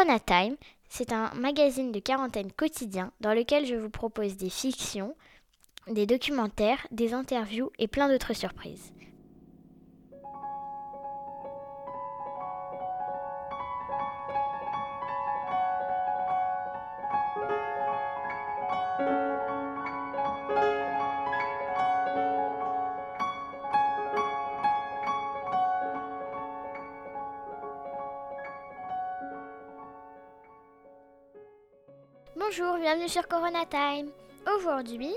[0.00, 0.56] Corona Time,
[0.88, 5.14] c'est un magazine de quarantaine quotidien dans lequel je vous propose des fictions,
[5.88, 8.94] des documentaires, des interviews et plein d'autres surprises.
[32.50, 34.10] Bonjour, bienvenue sur Corona Time.
[34.56, 35.14] Aujourd'hui,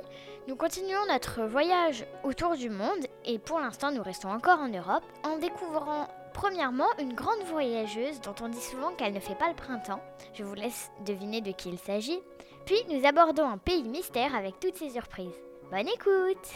[0.47, 5.03] nous continuons notre voyage autour du monde et pour l'instant nous restons encore en Europe
[5.23, 9.55] en découvrant premièrement une grande voyageuse dont on dit souvent qu'elle ne fait pas le
[9.55, 10.03] printemps.
[10.35, 12.19] Je vous laisse deviner de qui il s'agit.
[12.67, 15.41] Puis nous abordons un pays mystère avec toutes ses surprises.
[15.71, 16.47] Bonne écoute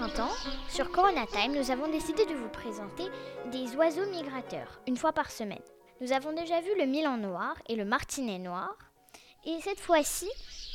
[0.00, 0.32] printemps,
[0.70, 3.04] sur Corona Time, nous avons décidé de vous présenter
[3.52, 5.60] des oiseaux migrateurs, une fois par semaine.
[6.00, 8.74] Nous avons déjà vu le milan noir et le martinet noir,
[9.44, 10.26] et cette fois-ci,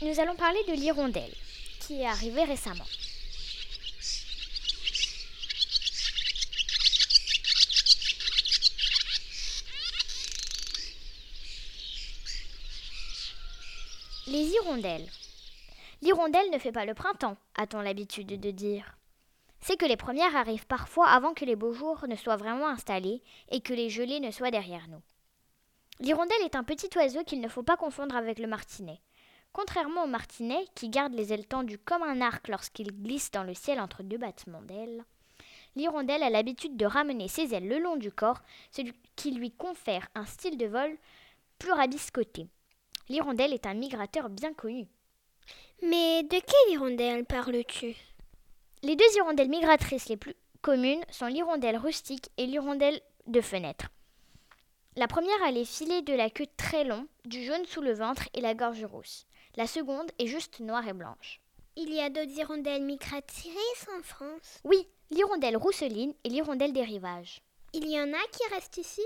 [0.03, 1.34] nous allons parler de l'hirondelle,
[1.80, 2.86] qui est arrivée récemment.
[14.28, 15.09] Les hirondelles.
[16.03, 18.96] L'hirondelle ne fait pas le printemps, a-t-on l'habitude de dire.
[19.68, 23.24] C'est que les premières arrivent parfois avant que les beaux jours ne soient vraiment installés
[23.50, 25.02] et que les gelées ne soient derrière nous.
[26.00, 29.02] L'hirondelle est un petit oiseau qu'il ne faut pas confondre avec le martinet.
[29.54, 33.56] Contrairement au martinet, qui garde les ailes tendues comme un arc lorsqu'il glisse dans le
[33.56, 35.04] ciel entre deux battements d'ailes,
[35.75, 38.84] l'hirondelle a l'habitude de ramener ses ailes le long du corps, ce
[39.16, 40.96] qui lui confère un style de vol
[41.58, 42.46] plus rabiscoté.
[43.09, 44.86] L'hirondelle est un migrateur bien connu.
[45.81, 47.96] Mais de quelle hirondelle parles-tu?
[48.85, 53.88] Les deux hirondelles migratrices les plus communes sont l'hirondelle rustique et l'hirondelle de fenêtre.
[54.96, 58.29] La première a les filets de la queue très longs, du jaune sous le ventre
[58.35, 59.25] et la gorge rousse.
[59.56, 61.41] La seconde est juste noire et blanche.
[61.75, 64.59] Il y a d'autres hirondelles migratrices en France?
[64.63, 67.41] Oui, l'hirondelle rousseline et l'hirondelle des rivages.
[67.74, 69.01] Il y en a qui restent ici?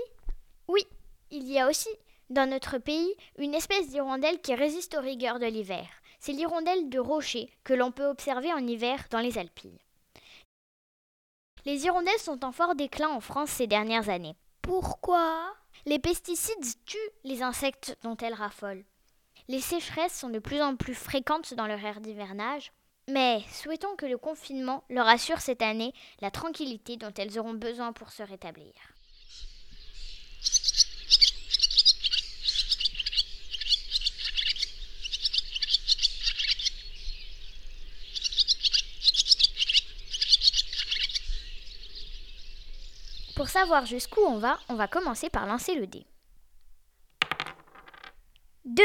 [0.68, 0.84] Oui,
[1.30, 1.88] il y a aussi
[2.28, 5.86] dans notre pays une espèce d'hirondelle qui résiste aux rigueurs de l'hiver.
[6.20, 9.80] C'est l'hirondelle de rocher que l'on peut observer en hiver dans les Alpilles.
[11.64, 14.36] Les hirondelles sont en fort déclin en France ces dernières années.
[14.60, 15.54] Pourquoi?
[15.86, 18.84] Les pesticides tuent les insectes dont elles raffolent.
[19.48, 22.70] Les sécheresses sont de plus en plus fréquentes dans leur aire d'hivernage,
[23.08, 27.92] mais souhaitons que le confinement leur assure cette année la tranquillité dont elles auront besoin
[27.94, 28.72] pour se rétablir.
[43.40, 46.04] Pour savoir jusqu'où on va, on va commencer par lancer le dé.
[48.66, 48.82] 2.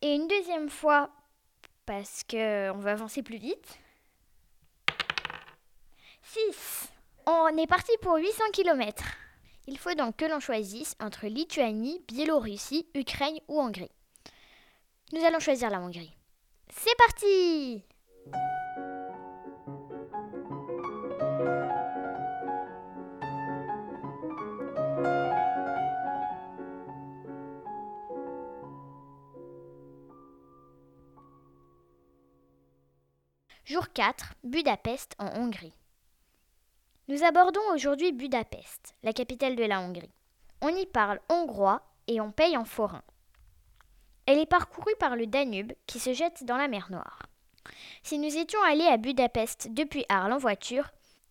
[0.00, 1.10] Et une deuxième fois,
[1.84, 3.78] parce qu'on va avancer plus vite.
[6.22, 6.88] 6.
[7.26, 9.04] On est parti pour 800 km.
[9.66, 13.92] Il faut donc que l'on choisisse entre Lituanie, Biélorussie, Ukraine ou Hongrie.
[15.12, 16.16] Nous allons choisir la Hongrie.
[16.70, 17.84] C'est parti
[33.72, 35.72] Jour 4, Budapest en Hongrie.
[37.08, 40.12] Nous abordons aujourd'hui Budapest, la capitale de la Hongrie.
[40.60, 43.00] On y parle hongrois et on paye en forain.
[44.26, 47.22] Elle est parcourue par le Danube qui se jette dans la mer Noire.
[48.02, 50.90] Si nous étions allés à Budapest depuis Arles en voiture,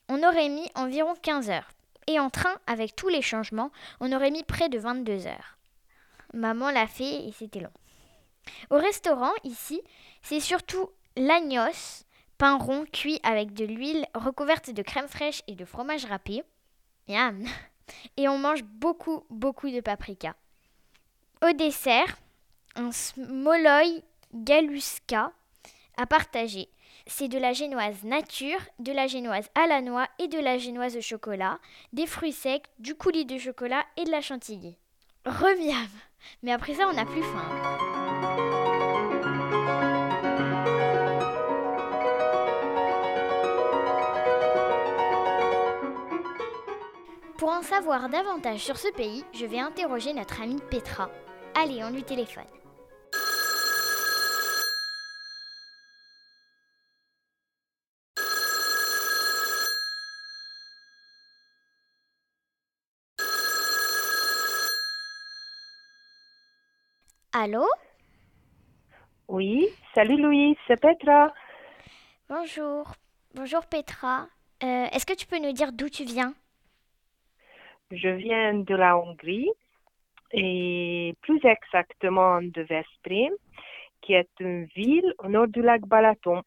[0.09, 1.69] on aurait mis environ 15 heures.
[2.07, 5.59] Et en train, avec tous les changements, on aurait mis près de 22 heures.
[6.33, 7.73] Maman l'a fait et c'était long.
[8.71, 9.79] Au restaurant, ici,
[10.23, 12.07] c'est surtout l'agnos,
[12.41, 16.41] pain rond cuit avec de l'huile recouverte de crème fraîche et de fromage râpé.
[17.07, 17.45] Miam
[18.17, 20.33] Et on mange beaucoup, beaucoup de paprika.
[21.47, 22.17] Au dessert,
[22.75, 23.83] un smoloi
[24.33, 25.31] galuska
[25.97, 26.69] à partager.
[27.05, 30.97] C'est de la génoise nature, de la génoise à la noix et de la génoise
[30.97, 31.59] au chocolat,
[31.93, 34.75] des fruits secs, du coulis de chocolat et de la chantilly.
[35.27, 35.88] Reviens
[36.41, 37.90] Mais après ça, on n'a plus faim.
[47.41, 51.09] Pour en savoir davantage sur ce pays, je vais interroger notre amie Petra.
[51.55, 52.43] Allez, on lui téléphone.
[67.33, 67.65] Allô?
[69.27, 71.33] Oui, salut Louis, c'est Petra.
[72.29, 72.91] Bonjour.
[73.33, 74.27] Bonjour Petra.
[74.61, 76.35] Euh, Est-ce que tu peux nous dire d'où tu viens?
[77.91, 79.51] Je viens de la Hongrie
[80.31, 83.33] et plus exactement de Veszprém,
[84.01, 86.41] qui est une ville au nord du lac Balaton.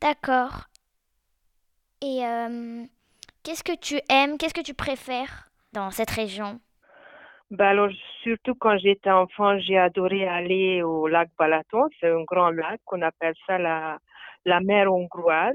[0.00, 0.66] D'accord.
[2.02, 2.84] Et euh,
[3.42, 6.60] qu'est-ce que tu aimes, qu'est-ce que tu préfères dans cette région?
[7.50, 7.90] Ben alors,
[8.22, 11.84] surtout quand j'étais enfant, j'ai adoré aller au lac Balaton.
[12.00, 13.98] C'est un grand lac, on appelle ça la,
[14.44, 15.54] la mer hongroise.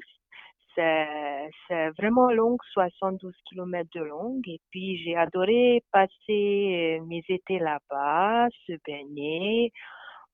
[0.75, 4.41] C'est vraiment long, 72 km de long.
[4.47, 9.71] Et puis, j'ai adoré passer euh, mes étés là-bas, se baigner,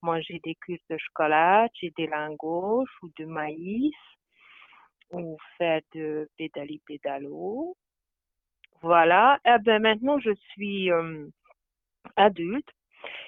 [0.02, 3.94] manger des cuisses de chocolat, et des lingots ou de maïs,
[5.12, 7.76] ou faire de pédali-pédalo.
[8.82, 9.40] Voilà.
[9.46, 11.28] Eh ben, maintenant, je suis euh,
[12.16, 12.70] adulte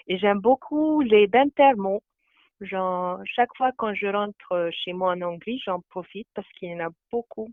[0.07, 2.01] et j'aime beaucoup les bains thermaux.
[2.61, 6.75] J'en- chaque fois quand je rentre chez moi en Hongrie, j'en profite parce qu'il y
[6.75, 7.49] en a beaucoup,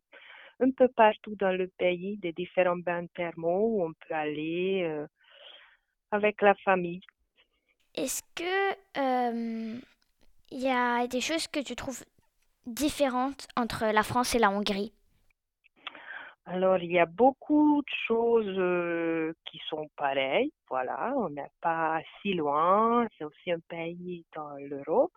[0.60, 5.06] un peu partout dans le pays, des différents bains thermaux où on peut aller euh,
[6.10, 7.00] avec la famille.
[7.96, 9.80] Est-ce que euh,
[10.52, 12.04] il y a des choses que tu trouves
[12.66, 14.92] différentes entre la France et la Hongrie?
[16.48, 20.52] Alors, il y a beaucoup de choses qui sont pareilles.
[20.70, 23.06] Voilà, on n'est pas si loin.
[23.18, 25.12] C'est aussi un pays dans l'Europe.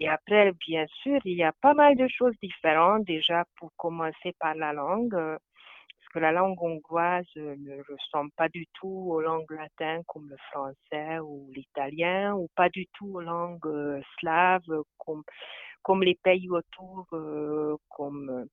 [0.00, 3.04] Et après, bien sûr, il y a pas mal de choses différentes.
[3.04, 8.66] Déjà, pour commencer par la langue, parce que la langue hongroise ne ressemble pas du
[8.74, 14.02] tout aux langues latines comme le français ou l'italien, ou pas du tout aux langues
[14.18, 15.22] slaves comme,
[15.82, 17.06] comme les pays autour,
[17.90, 18.48] comme,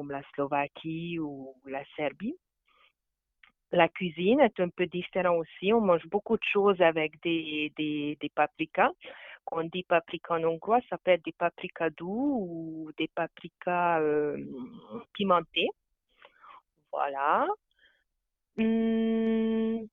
[0.00, 2.34] comme la Slovaquie ou la Serbie.
[3.70, 5.74] La cuisine est un peu différente aussi.
[5.74, 8.92] On mange beaucoup de choses avec des, paprikas.
[9.44, 14.00] Quand on dit paprika en hongrois, ça peut être des paprikas doux ou des paprikas
[14.00, 14.42] euh,
[15.12, 15.68] pimentés.
[16.90, 17.46] Voilà.
[18.56, 19.86] Hum,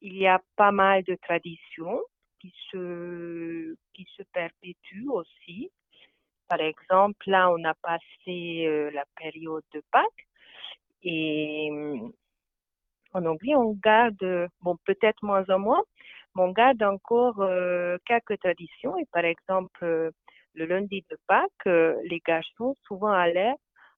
[0.00, 2.00] il y a pas mal de traditions
[2.40, 5.70] qui se, qui se perpétuent aussi.
[6.50, 10.26] Par exemple, là, on a passé euh, la période de Pâques
[11.04, 11.70] et
[13.12, 15.82] en Hongrie, on garde, bon, peut-être moins en moins,
[16.34, 18.96] mais on garde encore euh, quelques traditions.
[18.98, 20.10] Et par exemple, euh,
[20.54, 23.54] le lundi de Pâques, les garçons souvent allaient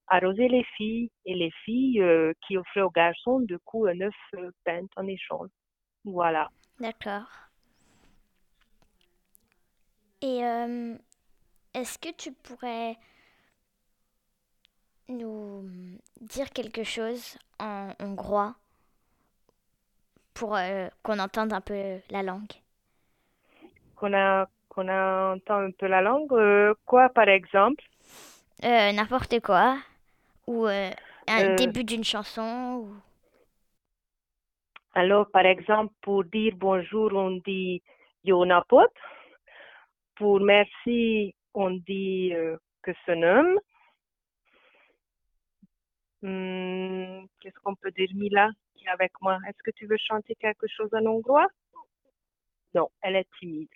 [0.08, 2.04] arroser les filles et les filles
[2.46, 4.14] qui offraient aux garçons du coup un œuf
[4.64, 5.48] peint en échange.
[6.04, 6.50] Voilà.
[6.78, 7.30] D'accord.
[10.20, 10.42] Et
[11.74, 12.96] est-ce que tu pourrais
[15.08, 15.68] nous
[16.20, 18.54] dire quelque chose en hongrois
[20.34, 22.52] pour euh, qu'on entende un peu la langue?
[23.96, 26.32] Qu'on a, qu'on entend un peu la langue.
[26.32, 27.84] euh, quoi, par exemple?
[28.64, 29.78] Euh, N'importe quoi.
[30.46, 32.76] Ou un début d'une chanson.
[32.84, 32.94] Ou...
[34.94, 37.82] alors, par exemple, pour dire bonjour, on dit
[38.24, 38.86] Jó napot.
[40.16, 43.58] Pour merci, on dit euh, köszönöm.
[46.22, 49.38] Hmm, qu'est-ce qu'on peut dire, Mila, qui est avec moi?
[49.48, 51.48] Est-ce que tu veux chanter quelque chose en hongrois?
[52.74, 53.68] Non, elle est timide.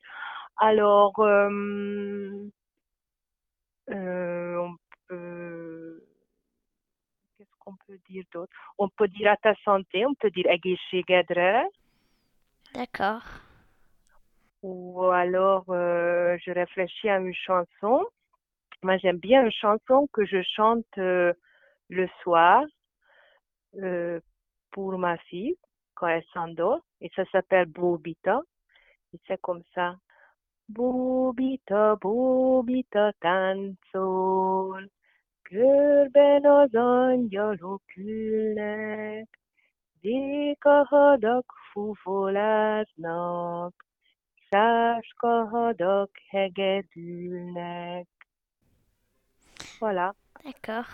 [0.58, 2.48] Alors, euh,
[3.90, 4.68] euh,
[7.36, 8.52] qu'est-ce qu'on peut dire d'autre?
[8.78, 11.68] On peut dire à ta santé, on peut dire egészségedre,
[12.74, 13.45] D'accord.
[14.66, 18.04] Ou alors euh, je réfléchis à une chanson.
[18.82, 21.32] Moi, j'aime bien une chanson que je chante euh,
[21.88, 22.64] le soir
[23.76, 24.20] euh,
[24.72, 25.56] pour ma fille
[25.94, 28.40] quand elle s'endort, et ça s'appelle Bobita,
[29.14, 29.96] et c'est comme ça.
[30.68, 34.88] Bobita, Bobita táncol,
[35.42, 39.28] körben az angyalok ülnek,
[40.02, 41.46] véka hadak
[46.32, 48.06] hegedülnek.
[49.80, 50.14] Voilà.
[50.44, 50.86] D'accord.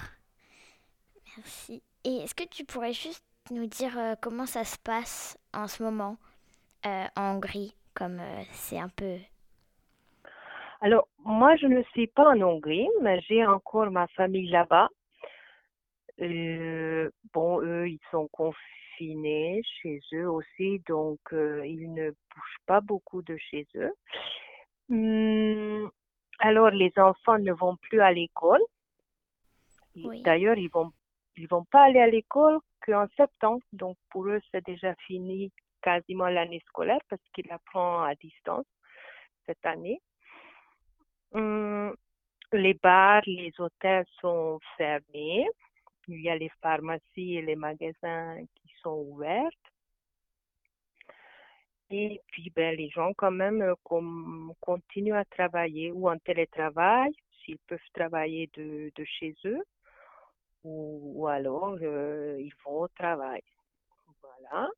[1.37, 1.83] Merci.
[2.05, 5.83] Et est-ce que tu pourrais juste nous dire euh, comment ça se passe en ce
[5.83, 6.17] moment
[6.87, 9.17] euh, en Hongrie, comme euh, c'est un peu...
[10.81, 14.89] Alors, moi, je ne suis pas en Hongrie, mais j'ai encore ma famille là-bas.
[17.33, 18.29] Bon, eux, ils sont
[19.03, 23.93] confinés chez eux aussi, donc euh, ils ne bougent pas beaucoup de chez eux.
[24.91, 25.91] Hum,
[26.39, 28.63] alors, les enfants ne vont plus à l'école.
[29.97, 30.23] Oui.
[30.23, 30.93] D'ailleurs, ils vont
[31.37, 36.29] ils vont pas aller à l'école qu'en septembre, donc pour eux, c'est déjà fini quasiment
[36.29, 38.67] l'année scolaire parce qu'ils apprennent à distance
[39.47, 40.01] cette année.
[41.33, 41.95] Hum,
[42.53, 45.47] les bars, les hôtels sont fermés.
[46.09, 48.37] Il y a les pharmacies et les magasins
[48.83, 49.51] sont ouverts.
[51.91, 53.75] Et puis, ben, les gens, quand même, euh,
[54.61, 57.13] continuent à travailler ou en télétravail,
[57.45, 59.63] s'ils peuvent travailler de, de chez eux,
[60.65, 63.43] ou, ou alors euh, ils vont au travail.
[64.23, 64.71] Voilà.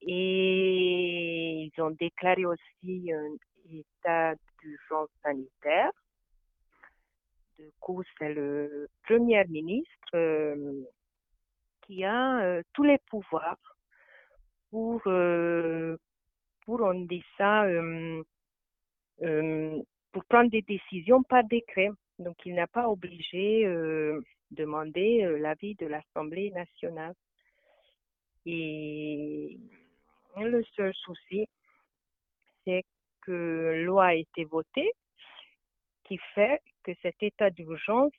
[0.00, 3.36] Et ils ont déclaré aussi un
[3.72, 5.92] état d'urgence sanitaire.
[7.58, 10.84] Du coup, c'est le Premier ministre euh,
[11.86, 13.58] qui a euh, tous les pouvoirs
[14.70, 15.96] pour, euh,
[16.64, 18.22] pour on dit ça, euh,
[20.12, 21.90] pour prendre des décisions par décret.
[22.18, 27.14] Donc, il n'a pas obligé euh, demander l'avis de l'Assemblée nationale.
[28.46, 29.58] Et
[30.36, 31.46] le seul souci,
[32.64, 32.84] c'est
[33.22, 34.92] que loi a été votée
[36.04, 38.12] qui fait que cet état d'urgence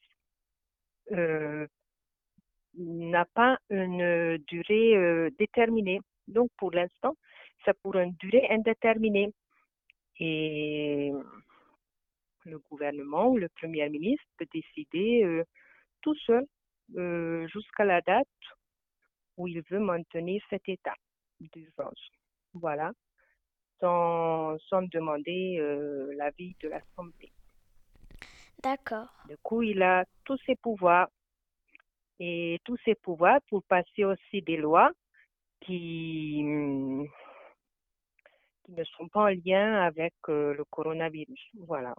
[2.78, 6.00] n'a pas une durée euh, déterminée.
[6.28, 7.16] Donc, pour l'instant,
[7.64, 9.34] c'est pour une durée indéterminée.
[10.20, 11.12] Et
[12.46, 15.44] le gouvernement ou le premier ministre peut décider euh,
[16.02, 16.46] tout seul
[16.98, 18.28] euh, jusqu'à la date
[19.38, 20.96] où il veut maintenir cet état
[21.40, 22.12] d'urgence.
[22.54, 22.92] Voilà,
[23.80, 27.32] sans, sans demander euh, l'avis de l'Assemblée.
[28.64, 29.10] D'accord.
[29.28, 31.10] Du coup, il a tous ses pouvoirs
[32.20, 34.92] et tous ses pouvoirs pour passer aussi des lois
[35.62, 37.08] qui, hum,
[38.66, 41.40] qui ne sont pas en lien avec euh, le coronavirus.
[41.68, 41.96] Voilà.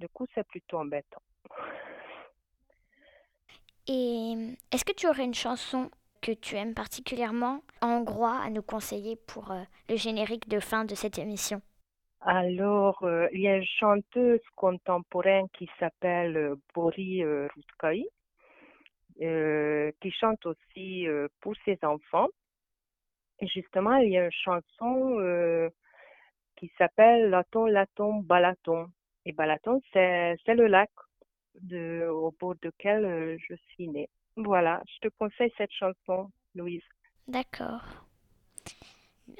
[0.00, 1.22] Du coup, c'est plutôt embêtant.
[3.88, 4.34] Et
[4.72, 9.16] est-ce que tu aurais une chanson que tu aimes particulièrement en hongrois à nous conseiller
[9.16, 11.62] pour euh, le générique de fin de cette émission?
[12.20, 18.08] Alors, euh, il y a une chanteuse contemporaine qui s'appelle Bori Rutkai,
[19.22, 22.28] euh, qui chante aussi euh, pour ses enfants.
[23.40, 25.68] Et justement, il y a une chanson euh,
[26.56, 28.90] qui s'appelle Laton, Laton, Balaton.
[29.24, 30.90] Et Balaton, c'est le lac
[31.60, 34.08] de, au bord duquel je suis née.
[34.36, 36.84] Voilà, je te conseille cette chanson, Louise.
[37.26, 37.82] D'accord.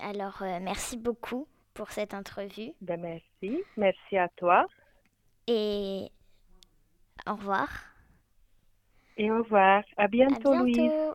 [0.01, 3.63] Alors, merci beaucoup pour cette entrevue Ben, merci.
[3.77, 4.67] Merci à toi.
[5.47, 6.11] et
[7.27, 7.96] au revoir.
[9.19, 9.85] Et au revoir.
[9.97, 11.06] À À bientôt, Louise.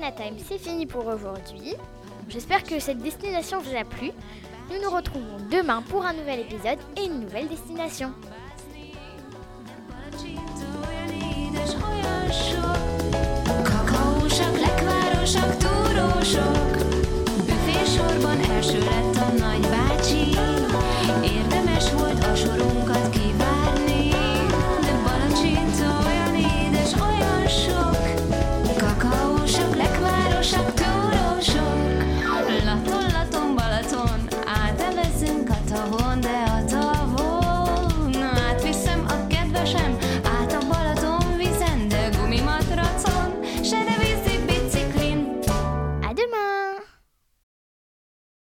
[0.00, 1.74] Time, c'est fini pour aujourd'hui.
[2.28, 4.12] J'espère que cette destination vous a plu.
[4.70, 8.12] Nous nous retrouvons demain pour un nouvel épisode et une nouvelle destination.